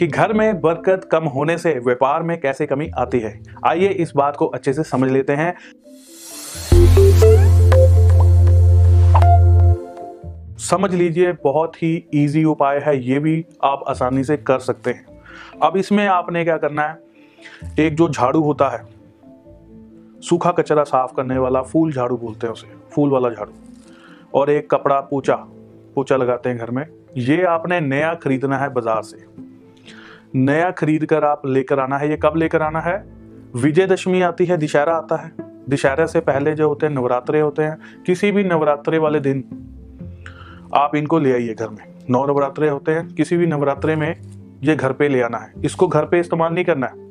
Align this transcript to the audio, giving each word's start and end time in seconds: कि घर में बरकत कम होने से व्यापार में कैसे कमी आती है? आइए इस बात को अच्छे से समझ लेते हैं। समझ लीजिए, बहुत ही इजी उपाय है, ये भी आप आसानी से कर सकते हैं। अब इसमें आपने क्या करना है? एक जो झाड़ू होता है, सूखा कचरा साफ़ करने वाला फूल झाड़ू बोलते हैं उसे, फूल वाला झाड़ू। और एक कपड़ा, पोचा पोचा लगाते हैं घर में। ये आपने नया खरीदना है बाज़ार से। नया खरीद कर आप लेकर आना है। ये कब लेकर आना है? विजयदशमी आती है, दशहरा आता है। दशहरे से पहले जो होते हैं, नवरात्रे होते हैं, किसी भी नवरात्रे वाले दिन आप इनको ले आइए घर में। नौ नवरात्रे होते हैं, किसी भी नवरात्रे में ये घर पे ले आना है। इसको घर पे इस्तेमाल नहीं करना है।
कि 0.00 0.06
घर 0.06 0.32
में 0.32 0.60
बरकत 0.60 1.08
कम 1.12 1.24
होने 1.24 1.58
से 1.58 1.72
व्यापार 1.78 2.22
में 2.22 2.40
कैसे 2.40 2.66
कमी 2.66 2.88
आती 2.98 3.18
है? 3.20 3.42
आइए 3.66 3.88
इस 3.88 4.12
बात 4.16 4.36
को 4.36 4.46
अच्छे 4.46 4.72
से 4.72 4.82
समझ 4.82 5.10
लेते 5.10 5.32
हैं। 5.32 5.54
समझ 10.58 10.94
लीजिए, 10.94 11.32
बहुत 11.32 11.82
ही 11.82 12.08
इजी 12.14 12.44
उपाय 12.44 12.78
है, 12.78 12.96
ये 13.04 13.18
भी 13.18 13.44
आप 13.64 13.84
आसानी 13.88 14.24
से 14.24 14.36
कर 14.36 14.58
सकते 14.58 14.90
हैं। 14.90 15.06
अब 15.62 15.76
इसमें 15.76 16.06
आपने 16.06 16.44
क्या 16.44 16.56
करना 16.56 16.82
है? 16.82 16.98
एक 17.78 17.96
जो 17.96 18.08
झाड़ू 18.08 18.40
होता 18.40 18.68
है, 18.68 18.82
सूखा 20.20 20.52
कचरा 20.52 20.84
साफ़ 20.84 21.14
करने 21.16 21.38
वाला 21.38 21.62
फूल 21.62 21.92
झाड़ू 21.92 22.16
बोलते 22.16 22.46
हैं 22.46 22.54
उसे, 22.54 22.68
फूल 22.92 23.10
वाला 23.10 23.30
झाड़ू। 23.30 23.52
और 24.34 24.50
एक 24.50 24.70
कपड़ा, 24.70 25.00
पोचा 25.00 25.36
पोचा 25.94 26.16
लगाते 26.16 26.48
हैं 26.48 26.58
घर 26.58 26.70
में। 26.70 26.84
ये 27.16 27.42
आपने 27.44 27.80
नया 27.80 28.14
खरीदना 28.14 28.58
है 28.58 28.68
बाज़ार 28.68 29.02
से। 29.02 29.49
नया 30.34 30.70
खरीद 30.70 31.06
कर 31.06 31.24
आप 31.24 31.42
लेकर 31.46 31.80
आना 31.80 31.98
है। 31.98 32.10
ये 32.10 32.16
कब 32.16 32.32
लेकर 32.36 32.62
आना 32.62 32.80
है? 32.80 33.04
विजयदशमी 33.56 34.22
आती 34.22 34.44
है, 34.44 34.56
दशहरा 34.56 34.94
आता 34.94 35.16
है। 35.16 35.32
दशहरे 35.68 36.06
से 36.06 36.20
पहले 36.20 36.52
जो 36.52 36.68
होते 36.68 36.86
हैं, 36.86 36.92
नवरात्रे 36.92 37.40
होते 37.40 37.62
हैं, 37.62 37.78
किसी 38.06 38.32
भी 38.32 38.44
नवरात्रे 38.44 38.98
वाले 38.98 39.20
दिन 39.20 39.44
आप 40.74 40.96
इनको 40.96 41.18
ले 41.18 41.32
आइए 41.32 41.54
घर 41.54 41.68
में। 41.68 41.94
नौ 42.10 42.26
नवरात्रे 42.26 42.68
होते 42.68 42.92
हैं, 42.92 43.08
किसी 43.08 43.36
भी 43.36 43.46
नवरात्रे 43.46 43.96
में 43.96 44.20
ये 44.62 44.76
घर 44.76 44.92
पे 44.92 45.08
ले 45.08 45.22
आना 45.22 45.38
है। 45.38 45.52
इसको 45.64 45.88
घर 45.88 46.04
पे 46.04 46.20
इस्तेमाल 46.20 46.54
नहीं 46.54 46.64
करना 46.64 46.86
है। 46.86 47.09